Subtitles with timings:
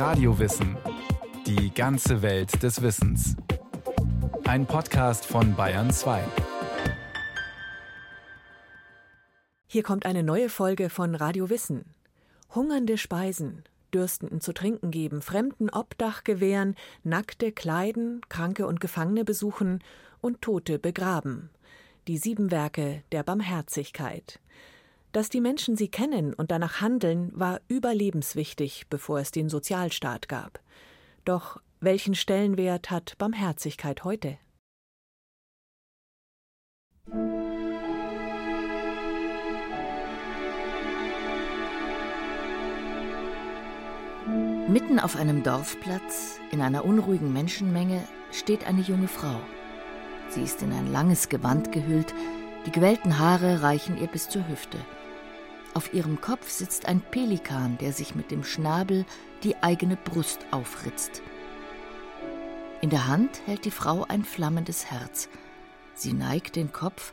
[0.00, 0.78] Radiowissen.
[1.46, 3.36] Die ganze Welt des Wissens.
[4.44, 6.24] Ein Podcast von Bayern 2.
[9.66, 11.84] Hier kommt eine neue Folge von Radio Wissen.
[12.54, 19.84] Hungernde Speisen, Dürstenden zu trinken geben, Fremden Obdach gewähren, Nackte kleiden, Kranke und Gefangene besuchen
[20.22, 21.50] und Tote begraben.
[22.08, 24.40] Die sieben Werke der Barmherzigkeit.
[25.12, 30.60] Dass die Menschen sie kennen und danach handeln, war überlebenswichtig, bevor es den Sozialstaat gab.
[31.24, 34.38] Doch welchen Stellenwert hat Barmherzigkeit heute?
[44.68, 49.40] Mitten auf einem Dorfplatz, in einer unruhigen Menschenmenge, steht eine junge Frau.
[50.28, 52.14] Sie ist in ein langes Gewand gehüllt,
[52.66, 54.78] die gewellten Haare reichen ihr bis zur Hüfte.
[55.74, 59.04] Auf ihrem Kopf sitzt ein Pelikan, der sich mit dem Schnabel
[59.44, 61.22] die eigene Brust aufritzt.
[62.80, 65.28] In der Hand hält die Frau ein flammendes Herz.
[65.94, 67.12] Sie neigt den Kopf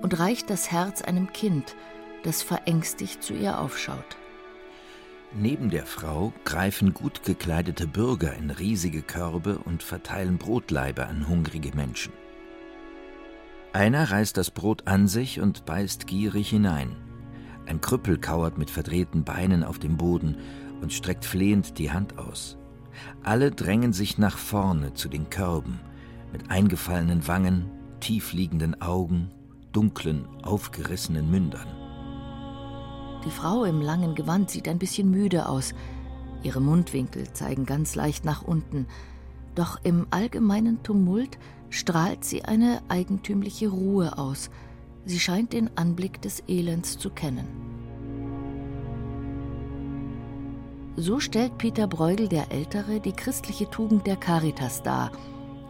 [0.00, 1.74] und reicht das Herz einem Kind,
[2.22, 4.16] das verängstigt zu ihr aufschaut.
[5.32, 11.74] Neben der Frau greifen gut gekleidete Bürger in riesige Körbe und verteilen Brotlaibe an hungrige
[11.74, 12.12] Menschen.
[13.72, 16.96] Einer reißt das Brot an sich und beißt gierig hinein.
[17.68, 20.38] Ein Krüppel kauert mit verdrehten Beinen auf dem Boden
[20.80, 22.56] und streckt flehend die Hand aus.
[23.22, 25.78] Alle drängen sich nach vorne zu den Körben,
[26.32, 27.66] mit eingefallenen Wangen,
[28.00, 29.30] tiefliegenden Augen,
[29.72, 31.66] dunklen, aufgerissenen Mündern.
[33.26, 35.74] Die Frau im langen Gewand sieht ein bisschen müde aus.
[36.42, 38.86] Ihre Mundwinkel zeigen ganz leicht nach unten.
[39.54, 44.48] Doch im allgemeinen Tumult strahlt sie eine eigentümliche Ruhe aus–
[45.08, 47.46] Sie scheint den Anblick des Elends zu kennen.
[50.96, 55.10] So stellt Peter Bruegel der Ältere die christliche Tugend der Caritas dar,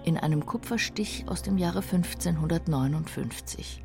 [0.05, 3.85] in einem Kupferstich aus dem Jahre 1559.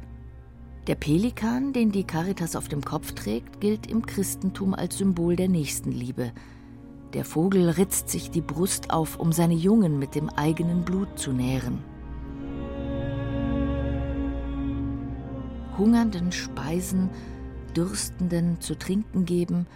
[0.88, 5.50] Der Pelikan, den die Caritas auf dem Kopf trägt, gilt im Christentum als Symbol der
[5.50, 6.32] Nächstenliebe.
[7.14, 11.32] Der Vogel ritzt sich die Brust auf, um seine Jungen mit dem eigenen Blut zu
[11.32, 11.93] nähren.
[15.78, 17.10] Hungernden speisen,
[17.76, 19.68] Dürstenden zu trinken geben,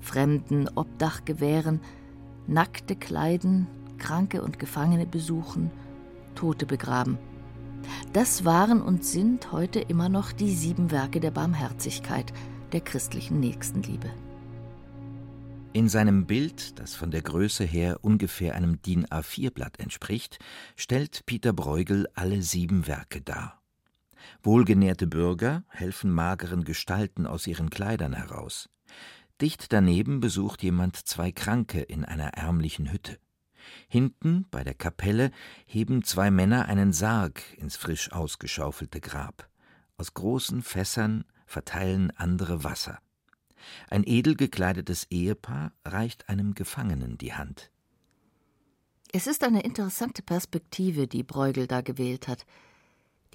[0.00, 1.80] Fremden Obdach gewähren,
[2.46, 3.66] Nackte kleiden,
[3.98, 5.70] Kranke und Gefangene besuchen,
[6.34, 7.18] Tote begraben.
[8.12, 12.32] Das waren und sind heute immer noch die sieben Werke der Barmherzigkeit,
[12.72, 14.10] der christlichen Nächstenliebe.
[15.72, 20.38] In seinem Bild, das von der Größe her ungefähr einem DIN A4-Blatt entspricht,
[20.74, 23.60] stellt Peter Bruegel alle sieben Werke dar.
[24.42, 28.68] Wohlgenährte Bürger helfen mageren Gestalten aus ihren Kleidern heraus.
[29.40, 33.18] Dicht daneben besucht jemand zwei Kranke in einer ärmlichen Hütte.
[33.88, 35.30] Hinten bei der Kapelle
[35.66, 39.48] heben zwei Männer einen Sarg ins frisch ausgeschaufelte Grab.
[39.98, 42.98] Aus großen Fässern verteilen andere Wasser.
[43.90, 47.70] Ein edel gekleidetes Ehepaar reicht einem Gefangenen die Hand.
[49.12, 52.44] Es ist eine interessante Perspektive, die Bruegel da gewählt hat.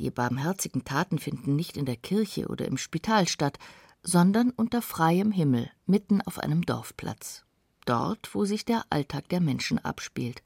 [0.02, 3.60] Die barmherzigen Taten finden nicht in der Kirche oder im Spital statt,
[4.02, 7.46] sondern unter freiem Himmel, mitten auf einem Dorfplatz.
[7.86, 10.42] Dort, wo sich der Alltag der Menschen abspielt.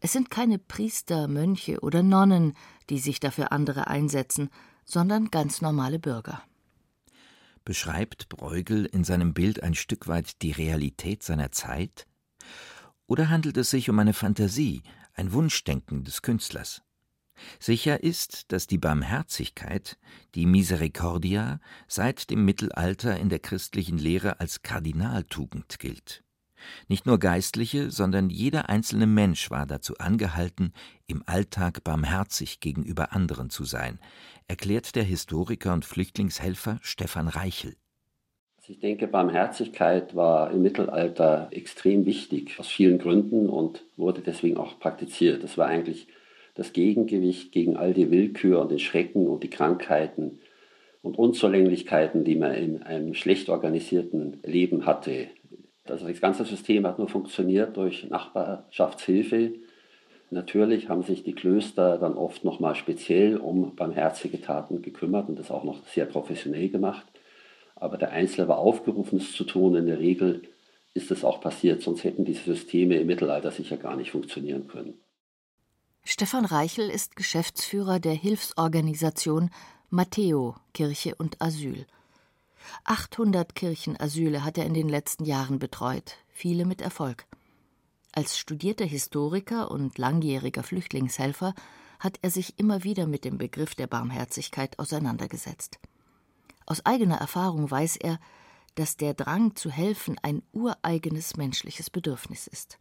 [0.00, 2.54] Es sind keine Priester, Mönche oder Nonnen,
[2.90, 4.50] die sich dafür andere einsetzen,
[4.84, 6.42] sondern ganz normale Bürger.
[7.64, 12.08] Beschreibt Bruegel in seinem Bild ein Stück weit die Realität seiner Zeit?
[13.06, 14.82] Oder handelt es sich um eine Fantasie,
[15.14, 16.83] ein Wunschdenken des Künstlers?
[17.58, 19.98] Sicher ist, dass die Barmherzigkeit,
[20.34, 26.24] die Misericordia, seit dem Mittelalter in der christlichen Lehre als Kardinaltugend gilt.
[26.88, 30.72] Nicht nur Geistliche, sondern jeder einzelne Mensch war dazu angehalten,
[31.06, 33.98] im Alltag barmherzig gegenüber anderen zu sein,
[34.48, 37.76] erklärt der Historiker und Flüchtlingshelfer Stefan Reichel.
[38.56, 44.56] Also ich denke, Barmherzigkeit war im Mittelalter extrem wichtig, aus vielen Gründen und wurde deswegen
[44.56, 45.42] auch praktiziert.
[45.42, 46.08] Das war eigentlich
[46.54, 50.38] das Gegengewicht gegen all die Willkür und den Schrecken und die Krankheiten
[51.02, 55.28] und Unzulänglichkeiten, die man in einem schlecht organisierten Leben hatte.
[55.86, 59.52] Also das ganze System hat nur funktioniert durch Nachbarschaftshilfe.
[60.30, 65.50] Natürlich haben sich die Klöster dann oft nochmal speziell um barmherzige Taten gekümmert und das
[65.50, 67.06] auch noch sehr professionell gemacht.
[67.76, 69.74] Aber der Einzelne war aufgerufen, es zu tun.
[69.74, 70.42] In der Regel
[70.94, 75.03] ist es auch passiert, sonst hätten diese Systeme im Mittelalter sicher gar nicht funktionieren können.
[76.06, 79.50] Stefan Reichel ist Geschäftsführer der Hilfsorganisation
[79.88, 81.86] Matteo Kirche und Asyl.
[82.84, 87.26] 800 Kirchenasyle hat er in den letzten Jahren betreut, viele mit Erfolg.
[88.12, 91.54] Als studierter Historiker und langjähriger Flüchtlingshelfer
[91.98, 95.78] hat er sich immer wieder mit dem Begriff der Barmherzigkeit auseinandergesetzt.
[96.66, 98.20] Aus eigener Erfahrung weiß er,
[98.74, 102.78] dass der Drang zu helfen ein ureigenes menschliches Bedürfnis ist.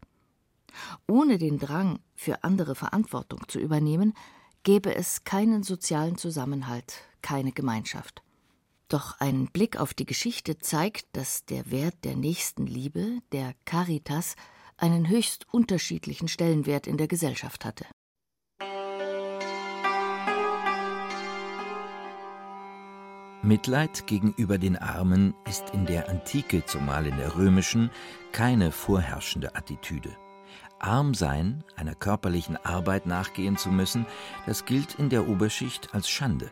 [1.07, 4.13] Ohne den Drang, für andere Verantwortung zu übernehmen,
[4.63, 8.23] gäbe es keinen sozialen Zusammenhalt, keine Gemeinschaft.
[8.87, 14.35] Doch ein Blick auf die Geschichte zeigt, dass der Wert der Nächstenliebe, der Caritas,
[14.77, 17.85] einen höchst unterschiedlichen Stellenwert in der Gesellschaft hatte.
[23.41, 27.91] Mitleid gegenüber den Armen ist in der Antike, zumal in der römischen,
[28.31, 30.15] keine vorherrschende Attitüde.
[30.79, 34.05] Arm sein, einer körperlichen Arbeit nachgehen zu müssen,
[34.45, 36.51] das gilt in der Oberschicht als Schande.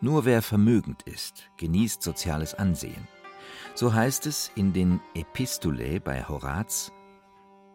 [0.00, 3.06] Nur wer vermögend ist, genießt soziales Ansehen.
[3.74, 6.92] So heißt es in den Epistulae bei Horaz: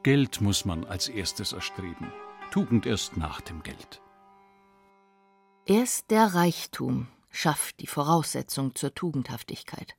[0.03, 2.11] Geld muss man als erstes erstreben,
[2.51, 4.01] Tugend erst nach dem Geld.
[5.65, 9.95] Erst der Reichtum schafft die Voraussetzung zur Tugendhaftigkeit.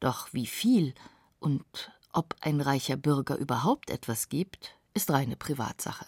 [0.00, 0.94] Doch wie viel
[1.40, 6.06] und ob ein reicher Bürger überhaupt etwas gibt, ist reine Privatsache.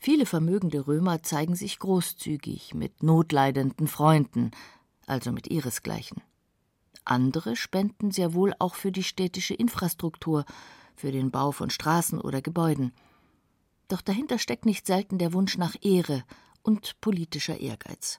[0.00, 4.50] Viele vermögende Römer zeigen sich großzügig mit notleidenden Freunden,
[5.06, 6.22] also mit ihresgleichen.
[7.04, 10.44] Andere spenden sehr wohl auch für die städtische Infrastruktur,
[10.94, 12.92] für den Bau von Straßen oder Gebäuden.
[13.86, 16.24] Doch dahinter steckt nicht selten der Wunsch nach Ehre
[16.62, 18.18] und politischer Ehrgeiz.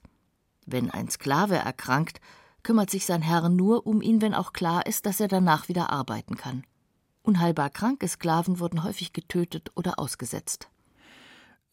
[0.66, 2.20] Wenn ein Sklave erkrankt,
[2.64, 5.92] kümmert sich sein Herr nur um ihn, wenn auch klar ist, dass er danach wieder
[5.92, 6.64] arbeiten kann.
[7.30, 10.72] Unheilbar kranke Sklaven wurden häufig getötet oder ausgesetzt.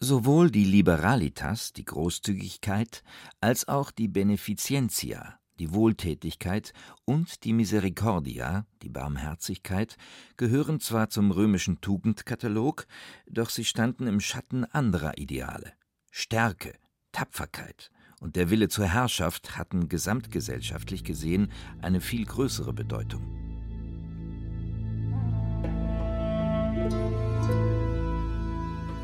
[0.00, 3.02] Sowohl die Liberalitas, die Großzügigkeit,
[3.40, 6.74] als auch die Beneficientia, die Wohltätigkeit
[7.06, 9.96] und die Misericordia, die Barmherzigkeit,
[10.36, 12.86] gehören zwar zum römischen Tugendkatalog,
[13.26, 15.72] doch sie standen im Schatten anderer Ideale.
[16.10, 16.74] Stärke,
[17.12, 21.50] Tapferkeit, und der Wille zur Herrschaft hatten gesamtgesellschaftlich gesehen
[21.80, 23.55] eine viel größere Bedeutung.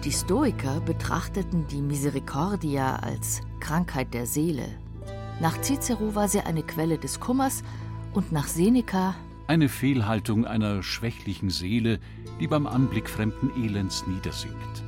[0.04, 4.66] Die Stoiker betrachteten die Misericordia als Krankheit der Seele.
[5.40, 7.62] Nach Cicero war sie eine Quelle des Kummers
[8.12, 9.14] und nach Seneca
[9.46, 12.00] eine Fehlhaltung einer schwächlichen Seele,
[12.40, 14.82] die beim Anblick fremden Elends niedersinkt.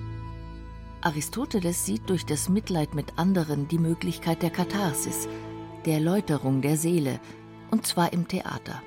[1.02, 5.28] Aristoteles sieht durch das Mitleid mit anderen die Möglichkeit der Katharsis,
[5.84, 7.20] der Läuterung der Seele,
[7.70, 8.80] und zwar im Theater.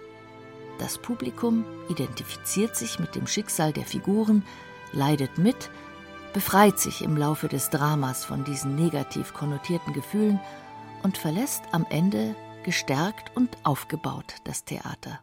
[0.80, 4.44] Das Publikum identifiziert sich mit dem Schicksal der Figuren,
[4.94, 5.70] leidet mit,
[6.34, 10.40] befreit sich im Laufe des Dramas von diesen negativ konnotierten Gefühlen
[11.04, 15.20] und verlässt am Ende gestärkt und aufgebaut das Theater.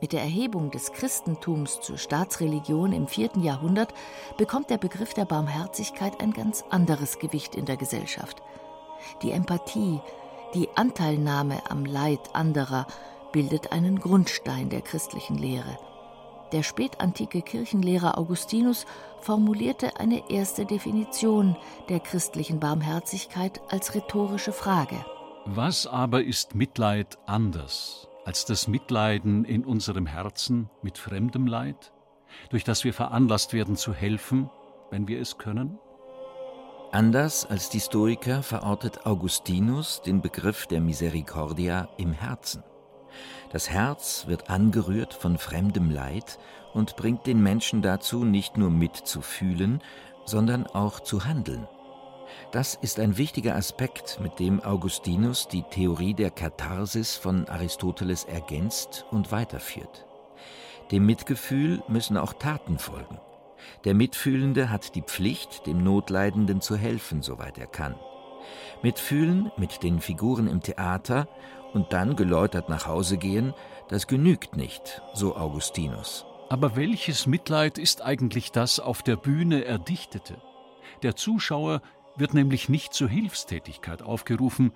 [0.00, 3.94] Mit der Erhebung des Christentums zur Staatsreligion im vierten Jahrhundert
[4.36, 8.42] bekommt der Begriff der Barmherzigkeit ein ganz anderes Gewicht in der Gesellschaft.
[9.22, 10.00] Die Empathie,
[10.54, 12.86] die Anteilnahme am Leid anderer
[13.32, 15.78] bildet einen Grundstein der christlichen Lehre.
[16.52, 18.86] Der spätantike Kirchenlehrer Augustinus
[19.20, 21.56] formulierte eine erste Definition
[21.88, 25.04] der christlichen Barmherzigkeit als rhetorische Frage.
[25.44, 31.92] Was aber ist Mitleid anders als das Mitleiden in unserem Herzen mit fremdem Leid,
[32.50, 34.50] durch das wir veranlasst werden zu helfen,
[34.90, 35.78] wenn wir es können?
[36.92, 42.62] Anders als die Stoiker verortet Augustinus den Begriff der Misericordia im Herzen.
[43.52, 46.38] Das Herz wird angerührt von fremdem Leid
[46.74, 49.80] und bringt den Menschen dazu, nicht nur mitzufühlen,
[50.24, 51.66] sondern auch zu handeln.
[52.50, 59.06] Das ist ein wichtiger Aspekt, mit dem Augustinus die Theorie der Katharsis von Aristoteles ergänzt
[59.10, 60.06] und weiterführt.
[60.90, 63.18] Dem Mitgefühl müssen auch Taten folgen.
[63.84, 67.96] Der Mitfühlende hat die Pflicht, dem Notleidenden zu helfen, soweit er kann.
[68.82, 71.28] Mitfühlen mit den Figuren im Theater
[71.76, 73.54] und dann geläutert nach Hause gehen,
[73.88, 76.24] das genügt nicht, so Augustinus.
[76.48, 80.40] Aber welches Mitleid ist eigentlich das auf der Bühne Erdichtete?
[81.02, 81.82] Der Zuschauer
[82.16, 84.72] wird nämlich nicht zur Hilfstätigkeit aufgerufen,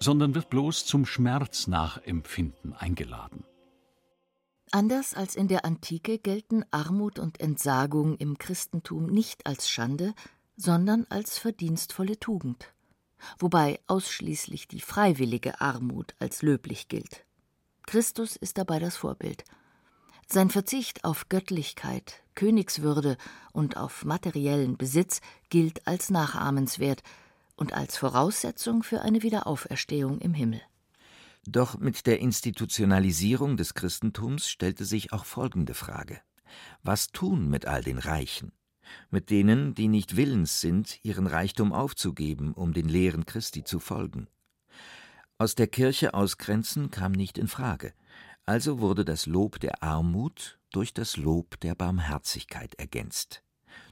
[0.00, 3.44] sondern wird bloß zum Schmerznachempfinden eingeladen.
[4.72, 10.12] Anders als in der Antike gelten Armut und Entsagung im Christentum nicht als Schande,
[10.56, 12.72] sondern als verdienstvolle Tugend,
[13.38, 17.24] wobei ausschließlich die freiwillige Armut als löblich gilt.
[17.86, 19.44] Christus ist dabei das Vorbild.
[20.26, 23.16] Sein Verzicht auf Göttlichkeit, Königswürde
[23.52, 27.02] und auf materiellen Besitz gilt als nachahmenswert
[27.56, 30.62] und als Voraussetzung für eine Wiederauferstehung im Himmel.
[31.44, 36.20] Doch mit der Institutionalisierung des Christentums stellte sich auch folgende Frage
[36.82, 38.52] Was tun mit all den Reichen?
[39.10, 44.28] Mit denen, die nicht willens sind, ihren Reichtum aufzugeben, um den Lehren Christi zu folgen.
[45.38, 47.92] Aus der Kirche ausgrenzen kam nicht in Frage,
[48.46, 53.42] also wurde das Lob der Armut durch das Lob der Barmherzigkeit ergänzt.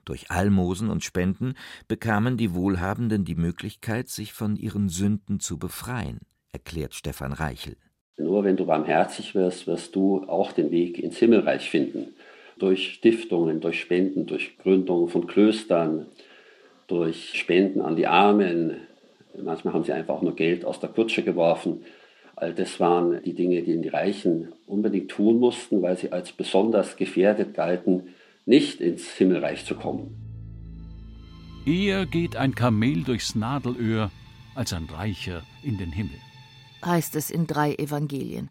[0.05, 1.55] Durch Almosen und Spenden
[1.89, 6.21] bekamen die Wohlhabenden die Möglichkeit, sich von ihren Sünden zu befreien,
[6.53, 7.77] erklärt Stefan Reichel.
[8.17, 12.15] Nur wenn du barmherzig wirst, wirst du auch den Weg ins Himmelreich finden.
[12.61, 16.07] Durch Stiftungen, durch Spenden, durch Gründungen von Klöstern,
[16.87, 18.77] durch Spenden an die Armen.
[19.43, 21.83] Manchmal haben sie einfach auch nur Geld aus der Kutsche geworfen.
[22.37, 26.97] All das waren die Dinge, die die Reichen unbedingt tun mussten, weil sie als besonders
[26.97, 28.15] gefährdet galten,
[28.47, 30.15] nicht ins Himmelreich zu kommen.
[31.67, 34.11] Eher geht ein Kamel durchs Nadelöhr
[34.55, 36.19] als ein Reicher in den Himmel.
[36.85, 38.51] Heißt es in drei Evangelien.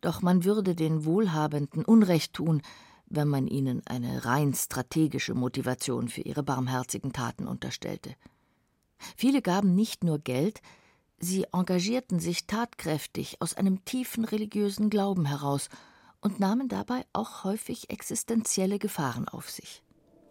[0.00, 2.62] Doch man würde den Wohlhabenden Unrecht tun,
[3.08, 8.14] wenn man ihnen eine rein strategische Motivation für ihre barmherzigen Taten unterstellte.
[9.16, 10.60] Viele gaben nicht nur Geld,
[11.18, 15.68] sie engagierten sich tatkräftig aus einem tiefen religiösen Glauben heraus
[16.20, 19.82] und nahmen dabei auch häufig existenzielle Gefahren auf sich.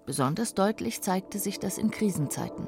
[0.06, 2.68] Besonders deutlich zeigte sich das in Krisenzeiten.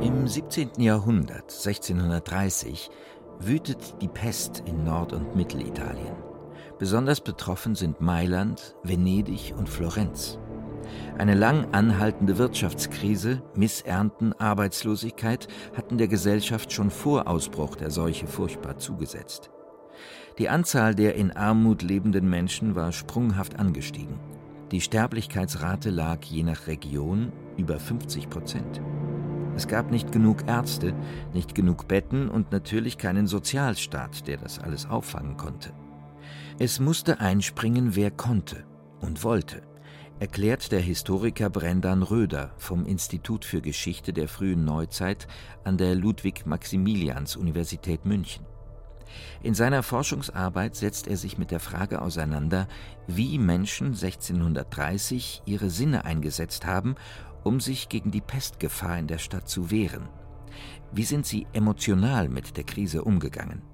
[0.00, 0.80] Im 17.
[0.80, 2.90] Jahrhundert, 1630,
[3.38, 6.33] wütet die Pest in Nord- und Mittelitalien.
[6.78, 10.38] Besonders betroffen sind Mailand, Venedig und Florenz.
[11.16, 18.76] Eine lang anhaltende Wirtschaftskrise, Missernten, Arbeitslosigkeit hatten der Gesellschaft schon vor Ausbruch der Seuche furchtbar
[18.78, 19.50] zugesetzt.
[20.38, 24.18] Die Anzahl der in Armut lebenden Menschen war sprunghaft angestiegen.
[24.72, 28.80] Die Sterblichkeitsrate lag je nach Region über 50 Prozent.
[29.54, 30.92] Es gab nicht genug Ärzte,
[31.32, 35.70] nicht genug Betten und natürlich keinen Sozialstaat, der das alles auffangen konnte.
[36.60, 38.64] Es musste einspringen, wer konnte
[39.00, 39.62] und wollte,
[40.20, 45.26] erklärt der Historiker Brendan Röder vom Institut für Geschichte der frühen Neuzeit
[45.64, 48.46] an der Ludwig-Maximilians-Universität München.
[49.42, 52.68] In seiner Forschungsarbeit setzt er sich mit der Frage auseinander,
[53.08, 56.94] wie Menschen 1630 ihre Sinne eingesetzt haben,
[57.42, 60.08] um sich gegen die Pestgefahr in der Stadt zu wehren.
[60.92, 63.73] Wie sind sie emotional mit der Krise umgegangen?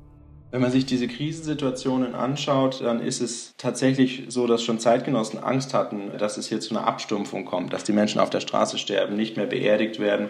[0.51, 5.75] Wenn man sich diese Krisensituationen anschaut, dann ist es tatsächlich so, dass schon Zeitgenossen Angst
[5.75, 9.15] hatten, dass es hier zu einer Abstumpfung kommt, dass die Menschen auf der Straße sterben,
[9.17, 10.29] nicht mehr beerdigt werden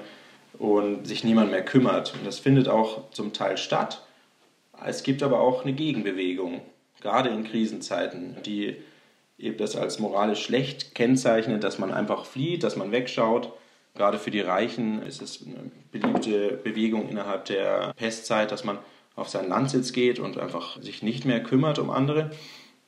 [0.59, 2.13] und sich niemand mehr kümmert.
[2.13, 4.03] Und das findet auch zum Teil statt.
[4.85, 6.61] Es gibt aber auch eine Gegenbewegung,
[7.01, 8.77] gerade in Krisenzeiten, die
[9.39, 13.53] eben das als moralisch schlecht kennzeichnet, dass man einfach flieht, dass man wegschaut.
[13.95, 18.79] Gerade für die Reichen ist es eine beliebte Bewegung innerhalb der Pestzeit, dass man
[19.21, 22.31] auf seinen Landsitz geht und einfach sich nicht mehr kümmert um andere.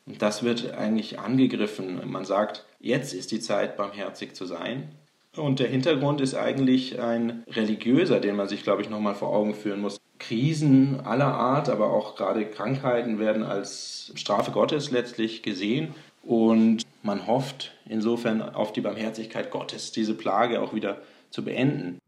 [0.06, 2.00] Und das wird eigentlich angegriffen.
[2.10, 4.88] Man sagt, jetzt ist die Zeit, barmherzig zu sein.
[5.36, 9.54] Und der Hintergrund ist eigentlich ein religiöser, den man sich, glaube ich, nochmal vor Augen
[9.54, 9.98] führen muss.
[10.18, 15.94] Krisen aller Art, aber auch gerade Krankheiten werden als Strafe Gottes letztlich gesehen.
[16.22, 21.98] Und man hofft insofern auf die Barmherzigkeit Gottes, diese Plage auch wieder zu beenden.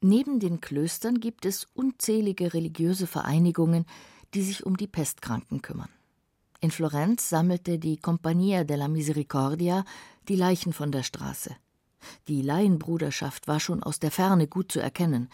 [0.00, 3.86] Neben den Klöstern gibt es unzählige religiöse Vereinigungen,
[4.34, 5.88] die sich um die Pestkranken kümmern.
[6.60, 9.84] In Florenz sammelte die Compagnia della Misericordia
[10.28, 11.56] die Leichen von der Straße.
[12.28, 15.28] Die Laienbruderschaft war schon aus der Ferne gut zu erkennen.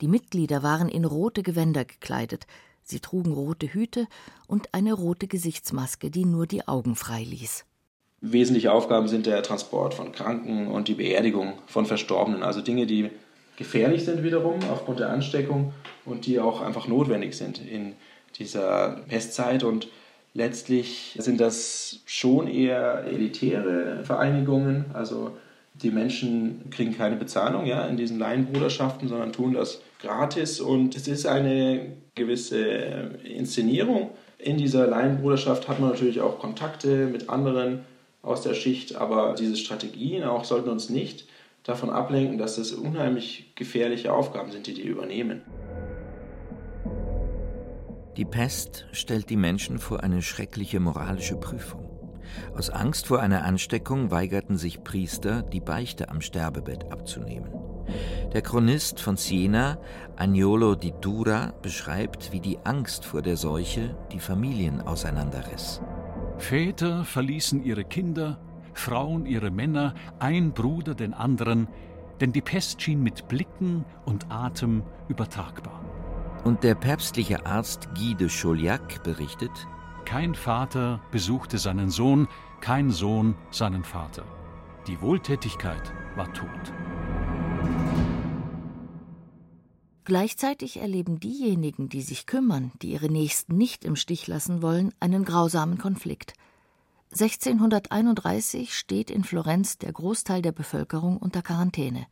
[0.00, 2.46] Die Mitglieder waren in rote Gewänder gekleidet,
[2.82, 4.06] sie trugen rote Hüte
[4.46, 7.64] und eine rote Gesichtsmaske, die nur die Augen frei ließ.
[8.20, 13.10] Wesentliche Aufgaben sind der Transport von Kranken und die Beerdigung von Verstorbenen, also Dinge, die
[13.56, 15.72] gefährlich sind wiederum aufgrund der Ansteckung
[16.04, 17.94] und die auch einfach notwendig sind in
[18.38, 19.62] dieser Pestzeit.
[19.62, 19.88] Und
[20.34, 25.32] letztlich sind das schon eher elitäre Vereinigungen, also
[25.74, 31.08] die Menschen kriegen keine Bezahlung ja, in diesen Laienbruderschaften, sondern tun das gratis und es
[31.08, 32.62] ist eine gewisse
[33.24, 34.10] Inszenierung.
[34.38, 37.80] In dieser Laienbruderschaft hat man natürlich auch Kontakte mit anderen
[38.22, 41.26] aus der Schicht, aber diese Strategien auch sollten uns nicht
[41.62, 45.42] davon ablenken, dass es unheimlich gefährliche Aufgaben sind, die die übernehmen.
[48.16, 51.88] Die Pest stellt die Menschen vor eine schreckliche moralische Prüfung.
[52.54, 57.50] Aus Angst vor einer Ansteckung weigerten sich Priester, die Beichte am Sterbebett abzunehmen.
[58.32, 59.78] Der Chronist von Siena,
[60.16, 65.82] Agnolo di Dura, beschreibt, wie die Angst vor der Seuche die Familien auseinanderriss.
[66.38, 68.38] Väter verließen ihre Kinder,
[68.74, 71.68] Frauen ihre Männer, ein Bruder den anderen,
[72.20, 75.84] denn die Pest schien mit Blicken und Atem übertragbar.
[76.44, 79.68] Und der päpstliche Arzt Guy de Chauliac berichtet:
[80.04, 82.28] Kein Vater besuchte seinen Sohn,
[82.60, 84.24] kein Sohn seinen Vater.
[84.86, 86.72] Die Wohltätigkeit war tot.
[90.04, 95.24] Gleichzeitig erleben diejenigen, die sich kümmern, die ihre Nächsten nicht im Stich lassen wollen, einen
[95.24, 96.34] grausamen Konflikt.
[97.12, 102.06] 1631 steht in Florenz der Großteil der Bevölkerung unter Quarantäne.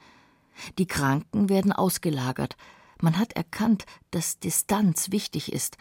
[0.78, 2.56] Die Kranken werden ausgelagert.
[3.00, 5.78] Man hat erkannt, dass Distanz wichtig ist,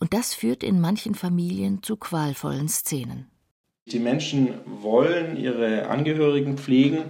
[0.00, 3.30] und das führt in manchen Familien zu qualvollen Szenen.
[3.86, 7.04] Die Menschen wollen ihre Angehörigen pflegen,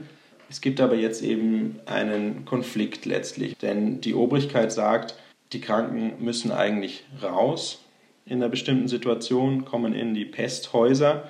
[0.50, 5.14] es gibt aber jetzt eben einen Konflikt letztlich, denn die Obrigkeit sagt,
[5.52, 7.80] die Kranken müssen eigentlich raus
[8.26, 11.28] in einer bestimmten Situation, kommen in die Pesthäuser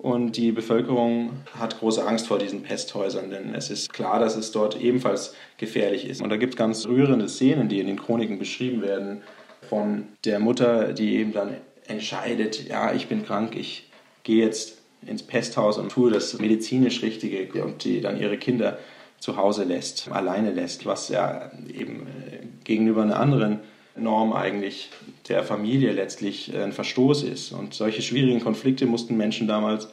[0.00, 4.52] und die Bevölkerung hat große Angst vor diesen Pesthäusern, denn es ist klar, dass es
[4.52, 6.22] dort ebenfalls gefährlich ist.
[6.22, 9.22] Und da gibt es ganz rührende Szenen, die in den Chroniken beschrieben werden,
[9.68, 11.56] von der Mutter, die eben dann
[11.88, 13.90] entscheidet, ja, ich bin krank, ich
[14.22, 18.78] gehe jetzt ins Pesthaus und tue das medizinisch Richtige und die dann ihre Kinder
[19.18, 23.58] zu Hause lässt, alleine lässt, was ja eben äh, gegenüber einer anderen
[24.00, 24.90] Norm eigentlich
[25.28, 27.52] der Familie letztlich ein Verstoß ist.
[27.52, 29.88] Und solche schwierigen Konflikte mussten Menschen damals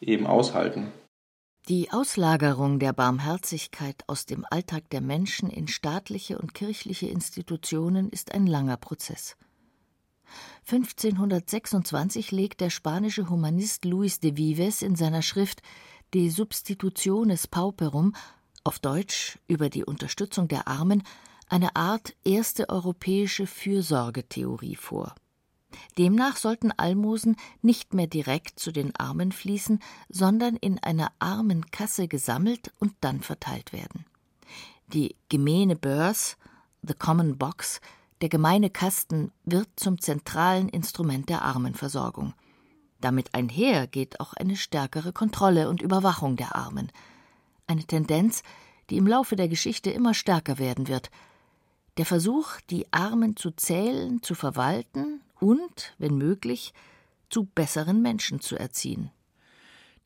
[0.00, 0.92] eben aushalten.
[1.68, 8.32] Die Auslagerung der Barmherzigkeit aus dem Alltag der Menschen in staatliche und kirchliche Institutionen ist
[8.32, 9.36] ein langer Prozess.
[10.70, 15.62] 1526 legt der spanische Humanist Luis de Vives in seiner Schrift
[16.14, 18.14] De Substitutiones Pauperum
[18.64, 21.02] auf Deutsch über die Unterstützung der Armen
[21.50, 25.14] eine Art erste europäische Fürsorgetheorie vor.
[25.98, 32.72] Demnach sollten Almosen nicht mehr direkt zu den Armen fließen, sondern in einer Armenkasse gesammelt
[32.78, 34.04] und dann verteilt werden.
[34.88, 36.36] Die gemeine Börse,
[36.82, 37.80] the Common Box,
[38.20, 42.34] der gemeine Kasten wird zum zentralen Instrument der Armenversorgung.
[43.00, 46.92] Damit einher geht auch eine stärkere Kontrolle und Überwachung der Armen.
[47.66, 48.42] Eine Tendenz,
[48.90, 51.10] die im Laufe der Geschichte immer stärker werden wird.
[52.00, 56.72] Der Versuch, die Armen zu zählen, zu verwalten und, wenn möglich,
[57.28, 59.10] zu besseren Menschen zu erziehen.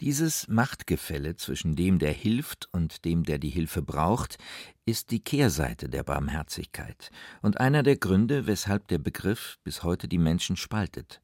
[0.00, 4.38] Dieses Machtgefälle zwischen dem, der hilft und dem, der die Hilfe braucht,
[4.84, 10.18] ist die Kehrseite der Barmherzigkeit und einer der Gründe, weshalb der Begriff bis heute die
[10.18, 11.22] Menschen spaltet.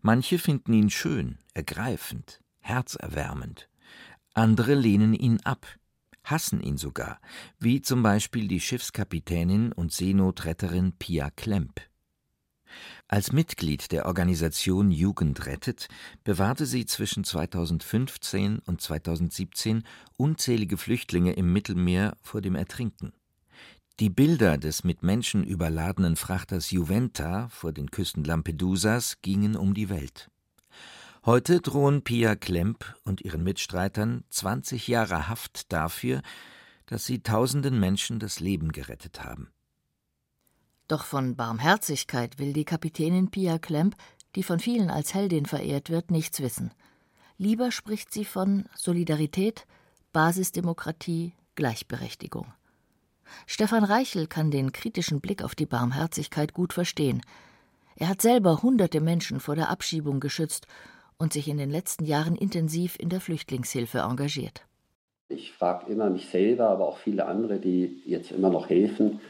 [0.00, 3.68] Manche finden ihn schön, ergreifend, herzerwärmend,
[4.34, 5.64] andere lehnen ihn ab,
[6.32, 7.20] hassen ihn sogar,
[7.60, 11.80] wie zum Beispiel die Schiffskapitänin und Seenotretterin Pia Klemp.
[13.06, 15.88] Als Mitglied der Organisation Jugend rettet
[16.24, 19.84] bewahrte sie zwischen 2015 und 2017
[20.16, 23.12] unzählige Flüchtlinge im Mittelmeer vor dem Ertrinken.
[24.00, 29.90] Die Bilder des mit Menschen überladenen Frachters Juventa vor den Küsten Lampedusas gingen um die
[29.90, 30.31] Welt.
[31.24, 36.20] Heute drohen Pia Klemp und ihren Mitstreitern 20 Jahre Haft dafür,
[36.86, 39.52] dass sie tausenden Menschen das Leben gerettet haben.
[40.88, 43.94] Doch von Barmherzigkeit will die Kapitänin Pia Klemp,
[44.34, 46.74] die von vielen als Heldin verehrt wird, nichts wissen.
[47.38, 49.68] Lieber spricht sie von Solidarität,
[50.12, 52.52] Basisdemokratie, Gleichberechtigung.
[53.46, 57.22] Stefan Reichel kann den kritischen Blick auf die Barmherzigkeit gut verstehen.
[57.94, 60.66] Er hat selber hunderte Menschen vor der Abschiebung geschützt
[61.18, 64.64] und sich in den letzten Jahren intensiv in der Flüchtlingshilfe engagiert.
[65.28, 69.20] Ich frage immer mich selber, aber auch viele andere, die jetzt immer noch helfen,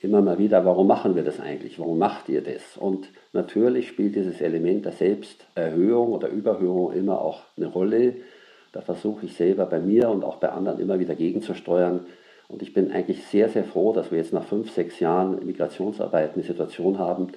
[0.00, 1.78] immer mal wieder, warum machen wir das eigentlich?
[1.78, 2.76] Warum macht ihr das?
[2.76, 8.16] Und natürlich spielt dieses Element der Selbsterhöhung oder Überhöhung immer auch eine Rolle.
[8.72, 12.06] Da versuche ich selber bei mir und auch bei anderen immer wieder gegenzusteuern.
[12.48, 16.34] Und ich bin eigentlich sehr, sehr froh, dass wir jetzt nach fünf, sechs Jahren Migrationsarbeit
[16.34, 17.28] eine Situation haben,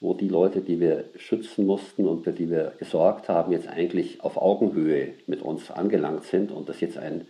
[0.00, 4.22] wo die Leute, die wir schützen mussten und für die wir gesorgt haben, jetzt eigentlich
[4.22, 7.26] auf Augenhöhe mit uns angelangt sind und das jetzt ein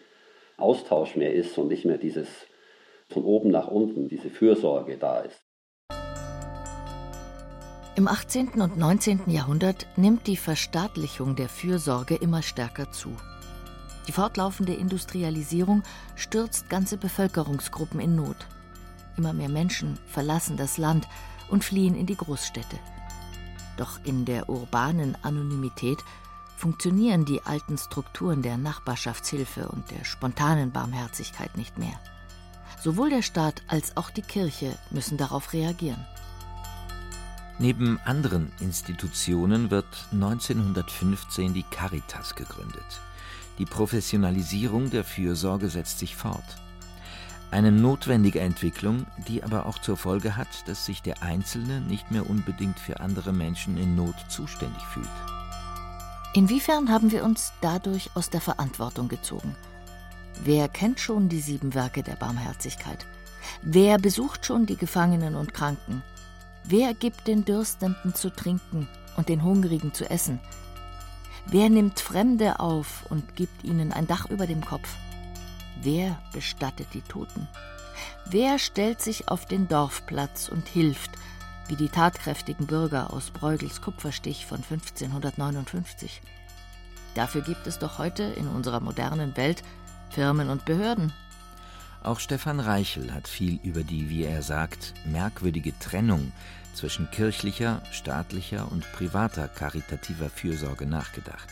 [0.57, 2.29] Austausch mehr ist und nicht mehr dieses
[3.09, 5.41] von oben nach unten diese Fürsorge da ist.
[7.97, 8.61] Im 18.
[8.61, 9.31] und 19.
[9.31, 13.11] Jahrhundert nimmt die Verstaatlichung der Fürsorge immer stärker zu.
[14.09, 15.85] Die fortlaufende Industrialisierung
[16.17, 18.37] stürzt ganze Bevölkerungsgruppen in Not.
[19.17, 21.07] Immer mehr Menschen verlassen das Land
[21.49, 22.79] und fliehen in die Großstädte.
[23.77, 25.99] Doch in der urbanen Anonymität
[26.57, 31.99] funktionieren die alten Strukturen der Nachbarschaftshilfe und der spontanen Barmherzigkeit nicht mehr.
[32.81, 36.05] Sowohl der Staat als auch die Kirche müssen darauf reagieren.
[37.59, 43.01] Neben anderen Institutionen wird 1915 die Caritas gegründet.
[43.59, 46.45] Die Professionalisierung der Fürsorge setzt sich fort.
[47.55, 52.29] Eine notwendige Entwicklung, die aber auch zur Folge hat, dass sich der Einzelne nicht mehr
[52.29, 55.07] unbedingt für andere Menschen in Not zuständig fühlt.
[56.35, 59.55] Inwiefern haben wir uns dadurch aus der Verantwortung gezogen?
[60.43, 63.07] Wer kennt schon die sieben Werke der Barmherzigkeit?
[63.63, 66.03] Wer besucht schon die Gefangenen und Kranken?
[66.65, 70.41] Wer gibt den Dürstenden zu trinken und den Hungrigen zu essen?
[71.47, 74.89] Wer nimmt Fremde auf und gibt ihnen ein Dach über dem Kopf?
[75.85, 77.47] Wer bestattet die Toten?
[78.25, 81.11] Wer stellt sich auf den Dorfplatz und hilft,
[81.69, 86.23] wie die tatkräftigen Bürger aus Bruegels Kupferstich von 1559?
[87.15, 89.63] Dafür gibt es doch heute in unserer modernen Welt
[90.09, 91.13] Firmen und Behörden.
[92.03, 96.33] Auch Stefan Reichel hat viel über die, wie er sagt, merkwürdige Trennung
[96.73, 101.49] zwischen kirchlicher, staatlicher und privater karitativer Fürsorge nachgedacht.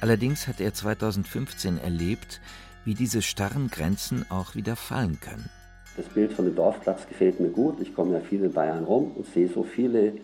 [0.00, 2.40] Allerdings hat er 2015 erlebt,
[2.84, 5.48] wie diese starren Grenzen auch wieder fallen können.
[5.96, 7.80] Das Bild von dem Dorfplatz gefällt mir gut.
[7.80, 10.14] Ich komme ja viel in Bayern rum und sehe so viele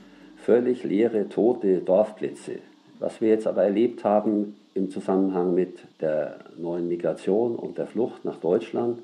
[0.45, 2.59] völlig leere, tote Dorfplätze.
[2.99, 8.25] Was wir jetzt aber erlebt haben im Zusammenhang mit der neuen Migration und der Flucht
[8.25, 8.99] nach Deutschland,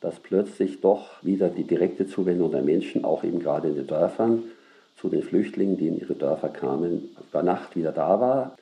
[0.00, 4.44] dass plötzlich doch wieder die direkte Zuwendung der Menschen, auch eben gerade in den Dörfern,
[4.96, 8.56] zu den Flüchtlingen, die in ihre Dörfer kamen, über Nacht wieder da war.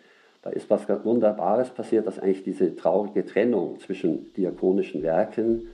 [0.44, 5.68] Da ist was ganz Wunderbares passiert, dass eigentlich diese traurige Trennung zwischen diakonischen Werken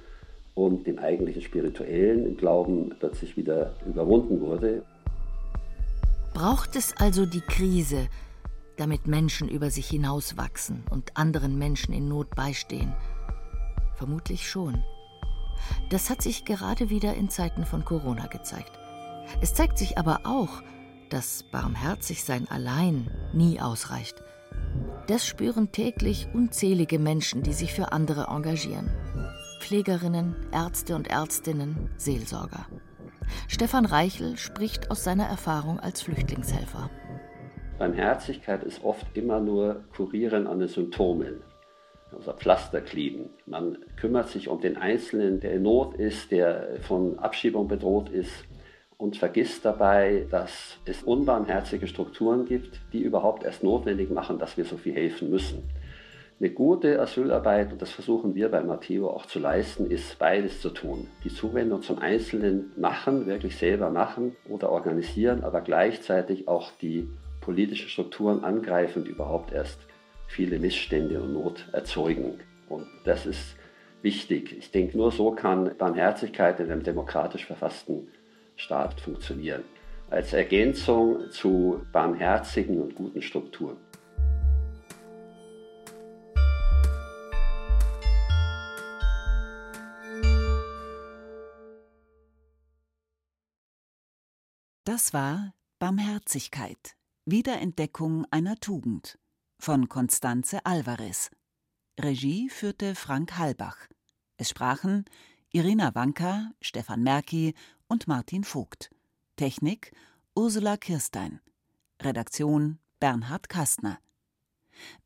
[0.54, 4.84] und dem eigentlichen Spirituellen im Glauben plötzlich wieder überwunden wurde.
[6.34, 8.06] Braucht es also die Krise,
[8.76, 12.92] damit Menschen über sich hinauswachsen und anderen Menschen in Not beistehen?
[13.96, 14.84] Vermutlich schon.
[15.90, 18.78] Das hat sich gerade wieder in Zeiten von Corona gezeigt.
[19.42, 20.62] Es zeigt sich aber auch,
[21.08, 24.22] dass Barmherzigsein allein nie ausreicht.
[25.06, 28.90] Das spüren täglich unzählige Menschen, die sich für andere engagieren.
[29.60, 32.66] Pflegerinnen, Ärzte und Ärztinnen, Seelsorger.
[33.48, 36.90] Stefan Reichel spricht aus seiner Erfahrung als Flüchtlingshelfer.
[37.78, 41.42] Barmherzigkeit ist oft immer nur Kurieren an den Symptomen,
[42.12, 43.30] also Pflaster kleben.
[43.46, 48.44] Man kümmert sich um den Einzelnen, der in Not ist, der von Abschiebung bedroht ist
[49.00, 54.66] und vergisst dabei, dass es unbarmherzige Strukturen gibt, die überhaupt erst notwendig machen, dass wir
[54.66, 55.62] so viel helfen müssen.
[56.38, 60.68] Eine gute Asylarbeit, und das versuchen wir bei Matteo auch zu leisten, ist beides zu
[60.68, 61.06] tun.
[61.24, 67.08] Die Zuwendung zum Einzelnen machen, wirklich selber machen oder organisieren, aber gleichzeitig auch die
[67.40, 69.78] politischen Strukturen angreifen, die überhaupt erst
[70.26, 72.38] viele Missstände und Not erzeugen.
[72.68, 73.56] Und das ist
[74.02, 74.56] wichtig.
[74.58, 78.08] Ich denke, nur so kann Barmherzigkeit in einem demokratisch verfassten
[78.60, 79.64] Staat funktionieren.
[80.10, 83.76] Als Ergänzung zu barmherzigen und guten Strukturen.
[94.84, 99.18] Das war Barmherzigkeit, Wiederentdeckung einer Tugend
[99.58, 101.30] von Constanze Alvarez.
[101.98, 103.76] Regie führte Frank Halbach.
[104.36, 105.04] Es sprachen
[105.52, 107.54] Irina Wanka, Stefan Merki
[107.90, 108.90] und Martin Vogt.
[109.36, 109.92] Technik
[110.36, 111.40] Ursula Kirstein.
[112.00, 113.98] Redaktion Bernhard Kastner.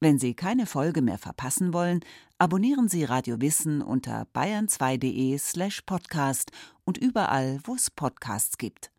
[0.00, 2.00] Wenn Sie keine Folge mehr verpassen wollen,
[2.36, 6.52] abonnieren Sie Radio Wissen unter bayern2.de slash podcast
[6.84, 8.93] und überall, wo es Podcasts gibt.